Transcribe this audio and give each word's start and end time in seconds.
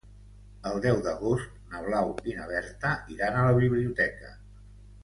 El 0.69 0.79
deu 0.85 1.01
d'agost 1.07 1.53
na 1.75 1.83
Blau 1.89 2.11
i 2.33 2.35
na 2.41 2.49
Berta 2.55 2.95
iran 3.19 3.39
a 3.39 3.47
la 3.51 3.57
biblioteca. 3.63 4.35